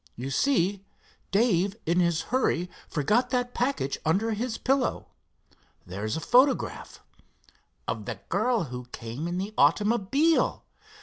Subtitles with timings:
[0.15, 0.83] "You see,
[1.29, 5.09] Dave in his hurry forgot that package under his pillow.
[5.85, 7.01] There's a photograph——"
[7.87, 10.65] "Of the girl who came in the automobile!